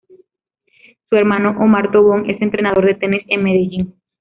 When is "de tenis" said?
2.87-3.21